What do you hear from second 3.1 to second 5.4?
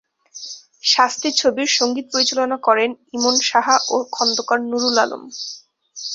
ইমন Saha ও Khandakar Nurul Alam.